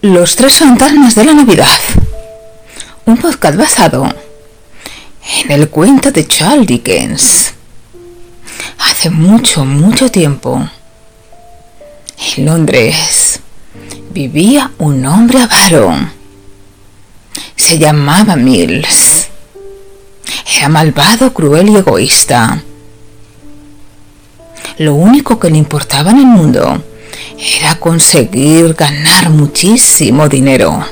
Los 0.00 0.36
tres 0.36 0.54
fantasmas 0.54 1.14
de 1.14 1.24
la 1.24 1.34
Navidad. 1.34 1.66
Un 3.04 3.16
podcast 3.16 3.56
basado 3.56 4.08
en 5.44 5.50
el 5.50 5.68
cuento 5.68 6.10
de 6.12 6.26
Charles 6.26 6.66
Dickens. 6.66 7.52
Hace 8.78 9.10
mucho, 9.10 9.64
mucho 9.64 10.10
tiempo, 10.10 10.68
en 12.36 12.46
Londres, 12.46 13.40
vivía 14.10 14.70
un 14.78 15.04
hombre 15.04 15.40
avaro. 15.40 15.94
Se 17.56 17.78
llamaba 17.78 18.36
Mills. 18.36 19.28
Era 20.56 20.68
malvado, 20.68 21.32
cruel 21.32 21.70
y 21.70 21.76
egoísta. 21.76 22.62
Lo 24.78 24.94
único 24.94 25.38
que 25.38 25.50
le 25.50 25.58
importaba 25.58 26.10
en 26.10 26.18
el 26.18 26.26
mundo 26.26 26.84
era 27.36 27.78
conseguir 27.78 28.74
ganar 28.74 29.30
muchísimo 29.30 30.28
dinero. 30.28 30.84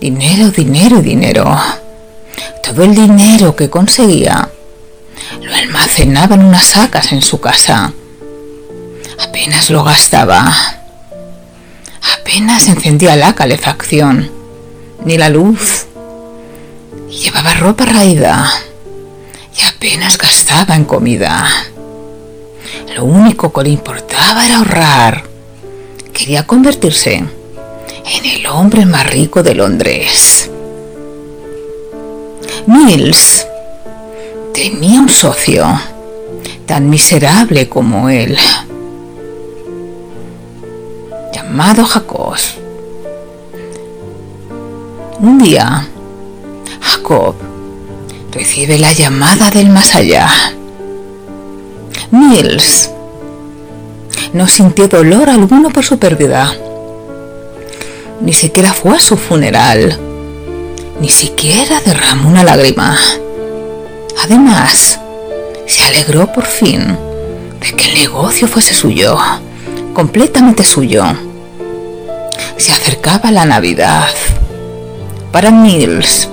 Dinero, 0.00 0.50
dinero 0.50 1.00
dinero. 1.00 1.56
Todo 2.62 2.82
el 2.84 2.94
dinero 2.94 3.54
que 3.54 3.70
conseguía 3.70 4.48
lo 5.40 5.54
almacenaba 5.54 6.34
en 6.34 6.44
unas 6.44 6.64
sacas 6.64 7.12
en 7.12 7.22
su 7.22 7.40
casa. 7.40 7.92
Apenas 9.18 9.70
lo 9.70 9.84
gastaba. 9.84 10.52
Apenas 12.20 12.68
encendía 12.68 13.16
la 13.16 13.34
calefacción, 13.34 14.30
ni 15.04 15.16
la 15.16 15.28
luz. 15.28 15.86
Llevaba 17.08 17.54
ropa 17.54 17.84
raída 17.84 18.50
y 19.56 19.64
apenas 19.64 20.18
gastaba 20.18 20.74
en 20.74 20.84
comida. 20.84 21.46
Lo 22.96 23.04
único 23.04 23.52
que 23.52 23.62
le 23.62 23.70
importaba 23.70 24.44
era 24.44 24.58
ahorrar. 24.58 25.31
Quería 26.12 26.46
convertirse 26.46 27.14
en 27.14 28.24
el 28.24 28.46
hombre 28.46 28.86
más 28.86 29.08
rico 29.10 29.42
de 29.42 29.54
Londres. 29.54 30.50
Mills 32.66 33.46
tenía 34.52 35.00
un 35.00 35.08
socio 35.08 35.66
tan 36.66 36.88
miserable 36.88 37.68
como 37.68 38.08
él, 38.08 38.36
llamado 41.32 41.84
Jacob. 41.84 42.36
Un 45.18 45.38
día, 45.38 45.88
Jacob 46.80 47.34
recibe 48.30 48.78
la 48.78 48.92
llamada 48.92 49.50
del 49.50 49.68
más 49.70 49.94
allá. 49.94 50.28
Mills 52.10 52.90
no 54.32 54.48
sintió 54.48 54.88
dolor 54.88 55.28
alguno 55.28 55.70
por 55.70 55.84
su 55.84 55.98
pérdida. 55.98 56.54
Ni 58.20 58.32
siquiera 58.32 58.72
fue 58.72 58.96
a 58.96 59.00
su 59.00 59.16
funeral. 59.16 59.98
Ni 61.00 61.10
siquiera 61.10 61.80
derramó 61.84 62.28
una 62.28 62.42
lágrima. 62.42 62.96
Además, 64.24 64.98
se 65.66 65.84
alegró 65.84 66.32
por 66.32 66.44
fin 66.44 66.96
de 67.60 67.72
que 67.72 67.90
el 67.90 67.94
negocio 67.94 68.48
fuese 68.48 68.74
suyo, 68.74 69.18
completamente 69.92 70.64
suyo. 70.64 71.04
Se 72.56 72.72
acercaba 72.72 73.30
la 73.30 73.44
Navidad. 73.44 74.08
Para 75.30 75.50
Mills 75.50 76.28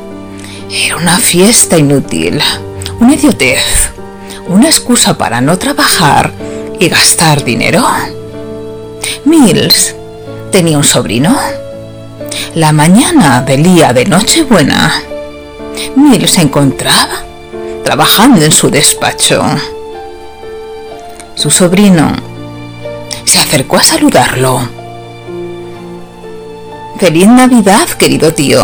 era 0.69 0.97
una 0.97 1.17
fiesta 1.17 1.78
inútil, 1.78 2.39
una 3.00 3.16
idiotez, 3.16 3.91
una 4.47 4.67
excusa 4.67 5.17
para 5.17 5.41
no 5.41 5.58
trabajar 5.58 6.31
y 6.80 6.88
gastar 6.88 7.44
dinero. 7.44 7.85
Mills 9.25 9.95
tenía 10.52 10.77
un 10.77 10.83
sobrino. 10.83 11.38
La 12.55 12.72
mañana 12.72 13.41
del 13.41 13.63
día 13.63 13.94
de 13.94 14.05
Nochebuena, 14.05 15.03
Mills 15.95 16.31
se 16.31 16.41
encontraba 16.41 17.23
trabajando 17.84 18.44
en 18.44 18.51
su 18.51 18.69
despacho. 18.69 19.44
Su 21.35 21.50
sobrino 21.50 22.12
se 23.25 23.40
acercó 23.40 23.78
a 23.78 23.84
saludarlo. 23.84 24.67
Feliz 26.97 27.28
Navidad, 27.28 27.88
querido 27.90 28.34
tío. 28.34 28.61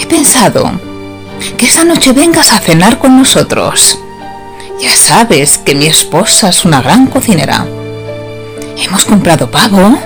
He 0.00 0.06
pensado 0.06 0.72
que 1.56 1.66
esta 1.66 1.84
noche 1.84 2.12
vengas 2.12 2.52
a 2.52 2.58
cenar 2.58 2.98
con 2.98 3.16
nosotros. 3.16 3.98
Ya 4.84 4.94
sabes 4.94 5.56
que 5.56 5.74
mi 5.74 5.86
esposa 5.86 6.50
es 6.50 6.66
una 6.66 6.82
gran 6.82 7.06
cocinera. 7.06 7.66
Hemos 8.76 9.06
comprado 9.06 9.50
pavo, 9.50 9.98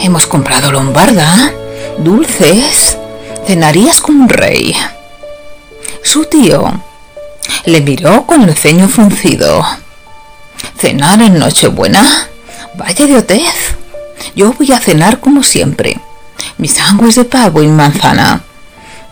hemos 0.00 0.26
comprado 0.26 0.72
lombarda, 0.72 1.52
dulces, 1.98 2.96
cenarías 3.46 4.00
como 4.00 4.22
un 4.22 4.30
rey. 4.30 4.74
Su 6.02 6.24
tío 6.24 6.80
le 7.66 7.82
miró 7.82 8.24
con 8.24 8.44
el 8.44 8.54
ceño 8.56 8.88
fruncido. 8.88 9.62
¿Cenar 10.78 11.20
en 11.20 11.38
Nochebuena? 11.38 12.02
Vaya 12.76 13.04
idiotez. 13.04 13.76
Yo 14.34 14.54
voy 14.54 14.72
a 14.72 14.80
cenar 14.80 15.20
como 15.20 15.42
siempre. 15.42 16.00
Mis 16.56 16.72
sándwich 16.72 17.16
de 17.16 17.24
pavo 17.24 17.62
y 17.62 17.68
manzana. 17.68 18.40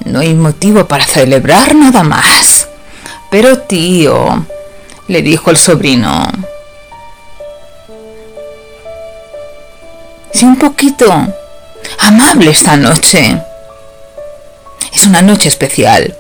No 0.07 0.21
hay 0.21 0.33
motivo 0.33 0.89
para 0.89 1.05
celebrar 1.05 1.75
nada 1.75 2.03
más. 2.03 2.69
Pero 3.31 3.59
tío, 3.59 4.47
le 5.09 5.23
dijo 5.23 5.51
el 5.51 5.57
sobrino, 5.57 6.27
si 10.33 10.45
un 10.45 10.57
poquito 10.57 11.13
amable 12.01 12.51
esta 12.51 12.77
noche. 12.77 13.41
Es 14.93 15.07
una 15.07 15.23
noche 15.23 15.49
especial. 15.49 16.17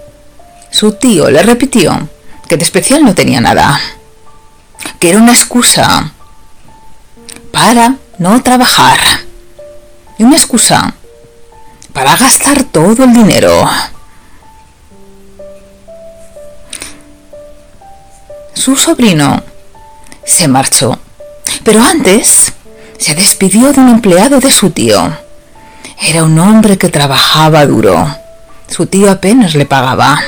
Su 0.70 0.92
tío 0.92 1.30
le 1.30 1.42
repitió 1.42 2.08
que 2.48 2.56
de 2.56 2.64
especial 2.64 3.04
no 3.04 3.14
tenía 3.14 3.40
nada, 3.40 3.80
que 4.98 5.10
era 5.10 5.18
una 5.18 5.32
excusa 5.32 6.12
para 7.52 7.94
no 8.18 8.42
trabajar 8.42 8.98
y 10.18 10.24
una 10.24 10.36
excusa 10.36 10.94
para 11.92 12.16
gastar 12.16 12.64
todo 12.64 13.04
el 13.04 13.12
dinero. 13.12 13.68
Su 18.54 18.76
sobrino 18.76 19.42
se 20.25 20.48
marchó, 20.48 20.98
pero 21.65 21.82
antes 21.82 22.53
se 22.98 23.15
despidió 23.15 23.72
de 23.72 23.81
un 23.81 23.88
empleado 23.88 24.41
de 24.41 24.50
su 24.50 24.70
tío. 24.70 25.19
Era 26.00 26.25
un 26.25 26.38
hombre 26.38 26.78
que 26.78 26.88
trabajaba 26.88 27.66
duro. 27.66 28.16
Su 28.69 28.87
tío 28.87 29.10
apenas 29.10 29.54
le 29.54 29.66
pagaba. 29.66 30.20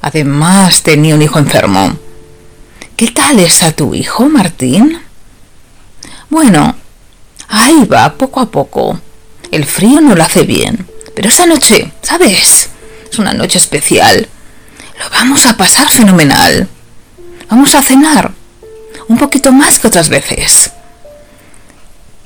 Además 0.00 0.82
tenía 0.82 1.14
un 1.14 1.22
hijo 1.22 1.38
enfermo. 1.38 1.96
¿Qué 2.96 3.08
tal 3.08 3.40
está 3.40 3.72
tu 3.72 3.94
hijo, 3.94 4.28
Martín? 4.28 5.00
Bueno, 6.30 6.76
ahí 7.48 7.84
va, 7.84 8.14
poco 8.14 8.40
a 8.40 8.50
poco. 8.50 9.00
El 9.50 9.64
frío 9.64 10.00
no 10.00 10.14
lo 10.14 10.22
hace 10.22 10.44
bien. 10.44 10.86
Pero 11.14 11.28
esta 11.28 11.46
noche, 11.46 11.92
¿sabes? 12.02 12.70
Es 13.10 13.18
una 13.18 13.32
noche 13.32 13.58
especial. 13.58 14.28
Lo 14.98 15.10
vamos 15.10 15.44
a 15.46 15.56
pasar 15.56 15.88
fenomenal. 15.90 16.68
Vamos 17.54 17.76
a 17.76 17.82
cenar. 17.82 18.32
Un 19.06 19.16
poquito 19.16 19.52
más 19.52 19.78
que 19.78 19.86
otras 19.86 20.08
veces. 20.08 20.72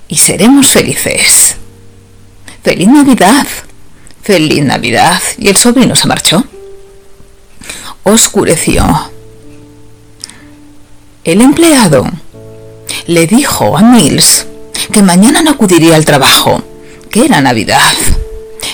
Y 0.09 0.17
seremos 0.17 0.69
felices. 0.69 1.57
Feliz 2.63 2.89
Navidad. 2.89 3.47
Feliz 4.23 4.65
Navidad. 4.65 5.21
Y 5.37 5.49
el 5.49 5.59
sobrino 5.59 5.95
se 5.95 6.09
marchó 6.09 6.43
oscureció. 8.05 9.11
El 11.25 11.43
empleado 11.43 12.07
le 13.07 13.27
dijo 13.27 13.77
a 13.77 13.83
Mills 13.83 14.47
que 14.91 15.03
mañana 15.03 15.43
no 15.43 15.51
acudiría 15.51 15.95
al 15.95 16.07
trabajo, 16.07 16.63
que 17.11 17.27
era 17.27 17.43
Navidad. 17.43 17.93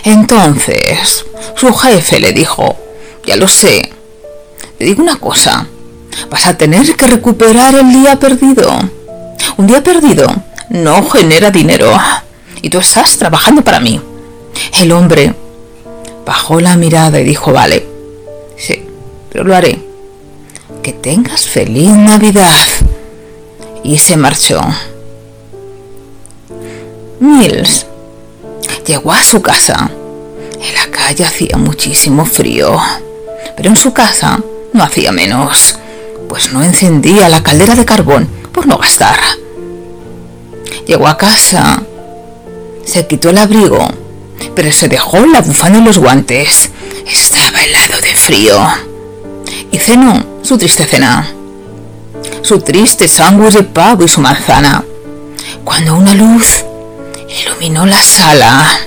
Entonces, 0.04 1.24
su 1.56 1.74
jefe 1.74 2.20
le 2.20 2.32
dijo, 2.32 2.76
ya 3.26 3.34
lo 3.34 3.48
sé, 3.48 3.90
te 4.78 4.84
digo 4.84 5.02
una 5.02 5.16
cosa, 5.16 5.66
vas 6.31 6.46
a 6.46 6.56
tener 6.56 6.94
que 6.96 7.06
recuperar 7.06 7.75
el 7.75 7.93
día 7.93 8.19
perdido. 8.19 8.70
Un 9.56 9.66
día 9.66 9.82
perdido 9.82 10.26
no 10.70 11.08
genera 11.08 11.50
dinero 11.50 11.93
y 12.62 12.70
tú 12.70 12.78
estás 12.78 13.16
trabajando 13.19 13.62
para 13.62 13.81
mí. 13.81 14.00
El 14.81 14.93
hombre 14.93 15.34
bajó 16.25 16.61
la 16.61 16.76
mirada 16.76 17.20
y 17.20 17.25
dijo, 17.25 17.52
vale, 17.52 17.87
sí, 18.56 18.84
pero 19.31 19.44
lo 19.44 19.55
haré. 19.55 19.78
Que 20.82 20.93
tengas 20.93 21.46
feliz 21.46 21.90
Navidad. 21.90 22.67
Y 23.82 23.99
se 23.99 24.17
marchó. 24.17 24.60
Mills 27.20 27.87
llegó 28.87 29.12
a 29.12 29.22
su 29.22 29.43
casa. 29.43 29.90
En 30.60 30.75
la 30.75 30.87
calle 30.90 31.25
hacía 31.25 31.56
muchísimo 31.58 32.25
frío, 32.25 32.78
pero 33.56 33.69
en 33.69 33.76
su 33.76 33.93
casa 33.93 34.40
no 34.72 34.82
hacía 34.82 35.12
menos, 35.12 35.78
pues 36.34 36.52
no 36.52 36.64
encendía 36.64 37.28
la 37.28 37.44
caldera 37.44 37.76
de 37.76 37.84
carbón 37.84 38.28
por 38.50 38.66
no 38.66 38.76
gastar. 38.76 39.20
Llegó 40.84 41.06
a 41.06 41.16
casa, 41.16 41.81
se 42.84 43.06
quitó 43.06 43.31
el 43.31 43.38
abrigo, 43.38 43.88
pero 44.52 44.72
se 44.72 44.88
dejó 44.88 45.25
la 45.26 45.42
bufanda 45.42 45.78
y 45.78 45.84
los 45.84 45.98
guantes. 45.98 46.70
Estaba 47.06 47.62
helado 47.62 48.00
de 48.00 48.16
frío. 48.16 48.58
Y 49.70 49.78
cenó 49.78 50.26
su 50.42 50.58
triste 50.58 50.84
cena. 50.86 51.32
Su 52.42 52.58
triste 52.58 53.06
sándwich 53.06 53.54
de 53.54 53.62
pavo 53.62 54.02
y 54.02 54.08
su 54.08 54.20
manzana. 54.20 54.84
Cuando 55.62 55.94
una 55.94 56.14
luz 56.14 56.64
iluminó 57.28 57.86
la 57.86 58.02
sala. 58.02 58.81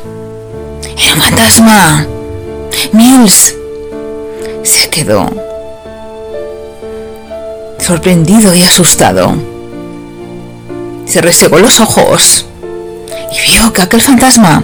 Era 1.02 1.16
fantasma. 1.16 2.06
Mills 2.92 3.56
se 4.64 4.90
quedó 4.90 5.47
sorprendido 7.88 8.54
y 8.54 8.64
asustado. 8.64 9.34
Se 11.06 11.22
resegó 11.22 11.58
los 11.58 11.80
ojos 11.80 12.46
y 13.32 13.50
vio 13.50 13.72
que 13.72 13.82
aquel 13.82 14.02
fantasma 14.02 14.62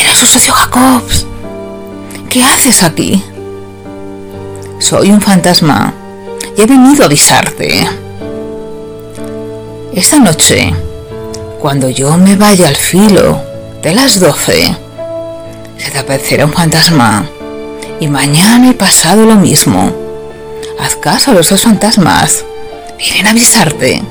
era 0.00 0.14
su 0.14 0.24
socio 0.24 0.54
Jacobs. 0.54 1.26
¿Qué 2.30 2.42
haces 2.42 2.82
aquí? 2.84 3.22
Soy 4.78 5.10
un 5.10 5.20
fantasma 5.20 5.92
y 6.56 6.62
he 6.62 6.66
venido 6.66 7.02
a 7.02 7.06
avisarte. 7.06 7.86
Esta 9.92 10.18
noche, 10.18 10.72
cuando 11.60 11.90
yo 11.90 12.16
me 12.16 12.36
vaya 12.36 12.68
al 12.68 12.76
filo 12.76 13.42
de 13.82 13.94
las 13.94 14.18
doce, 14.18 14.74
se 15.76 15.90
te 15.90 15.98
aparecerá 15.98 16.46
un 16.46 16.54
fantasma 16.54 17.26
y 18.00 18.08
mañana 18.08 18.70
y 18.70 18.72
pasado 18.72 19.26
lo 19.26 19.34
mismo. 19.34 20.01
Haz 20.82 20.96
caso 20.96 21.30
a 21.30 21.34
los 21.34 21.48
dos 21.48 21.62
fantasmas. 21.62 22.44
Vienen 22.98 23.28
a 23.28 23.30
avisarte 23.30 24.02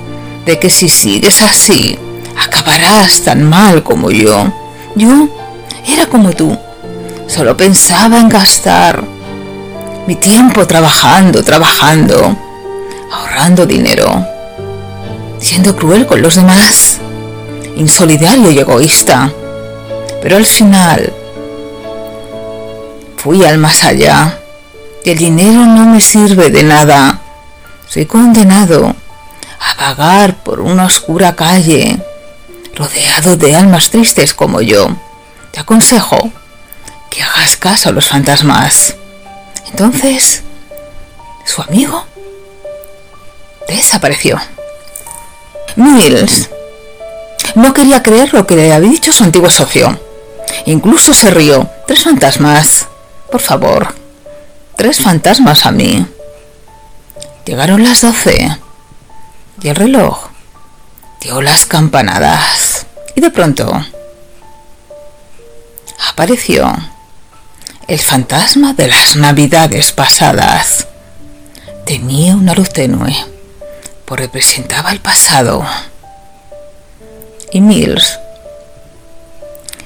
de 0.45 0.57
que 0.57 0.69
si 0.69 0.88
sigues 0.88 1.41
así, 1.41 2.00
acabarás 2.41 3.23
tan 3.23 3.44
mal 3.44 3.83
como 3.83 4.09
yo. 4.09 4.45
Yo 4.95 5.27
era 5.85 6.06
como 6.06 6.31
tú. 6.31 6.57
Solo 7.27 7.57
pensaba 7.57 8.19
en 8.19 8.29
gastar 8.29 9.03
mi 10.07 10.15
tiempo 10.15 10.65
trabajando, 10.65 11.44
trabajando, 11.44 12.38
ahorrando 13.12 13.65
dinero, 13.65 14.25
siendo 15.39 15.75
cruel 15.75 16.07
con 16.07 16.21
los 16.21 16.35
demás, 16.35 17.00
insolidario 17.75 18.50
y 18.50 18.59
egoísta. 18.59 19.29
Pero 20.21 20.38
al 20.38 20.45
final 20.45 21.12
fui 23.18 23.44
al 23.44 23.57
más 23.57 23.83
allá 23.83 24.41
el 25.03 25.18
dinero 25.18 25.65
no 25.65 25.86
me 25.86 26.01
sirve 26.01 26.50
de 26.50 26.63
nada. 26.63 27.21
Soy 27.88 28.06
condenado 28.06 28.95
a 29.59 29.75
vagar 29.75 30.44
por 30.44 30.59
una 30.59 30.86
oscura 30.86 31.36
calle, 31.36 32.00
rodeado 32.75 33.36
de 33.36 33.56
almas 33.56 33.89
tristes 33.89 34.33
como 34.33 34.62
yo. 34.62 34.95
Te 35.51 35.59
aconsejo 35.59 36.31
que 37.09 37.21
hagas 37.24 37.57
caso 37.57 37.89
a 37.89 37.92
los 37.92 38.07
fantasmas. 38.07 38.95
Entonces, 39.69 40.44
su 41.45 41.62
amigo 41.62 42.06
desapareció. 43.68 44.39
Mills 45.75 46.50
no 47.56 47.74
quería 47.74 48.04
creer 48.04 48.33
lo 48.33 48.45
que 48.45 48.56
le 48.56 48.71
había 48.71 48.89
dicho 48.89 49.12
su 49.12 49.24
antiguo 49.24 49.50
socio. 49.50 50.00
Incluso 50.65 51.13
se 51.13 51.31
rió. 51.31 51.69
Tres 51.88 52.04
fantasmas. 52.04 52.88
Por 53.30 53.42
favor, 53.42 54.00
tres 54.75 55.00
fantasmas 55.00 55.65
a 55.65 55.71
mí. 55.71 56.06
Llegaron 57.45 57.83
las 57.83 58.01
doce 58.01 58.57
y 59.62 59.68
el 59.68 59.75
reloj 59.75 60.29
dio 61.21 61.41
las 61.41 61.65
campanadas 61.65 62.85
y 63.15 63.21
de 63.21 63.29
pronto 63.29 63.71
apareció 66.09 66.73
el 67.88 68.00
fantasma 68.00 68.73
de 68.73 68.88
las 68.88 69.15
navidades 69.15 69.91
pasadas. 69.91 70.88
Tenía 71.85 72.35
una 72.35 72.53
luz 72.53 72.69
tenue, 72.69 73.15
pues 74.06 74.21
representaba 74.21 74.91
el 74.91 75.00
pasado. 75.00 75.65
Y 77.51 77.59
Mills 77.59 78.18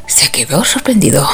se 0.07 0.29
quedó 0.29 0.63
sorprendido. 0.63 1.27